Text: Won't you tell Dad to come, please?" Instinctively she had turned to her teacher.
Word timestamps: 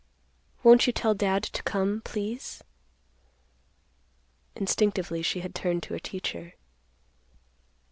Won't 0.63 0.87
you 0.87 0.93
tell 0.93 1.13
Dad 1.13 1.43
to 1.43 1.61
come, 1.61 2.01
please?" 2.03 2.63
Instinctively 4.55 5.21
she 5.21 5.41
had 5.41 5.53
turned 5.53 5.83
to 5.83 5.93
her 5.93 5.99
teacher. 5.99 6.55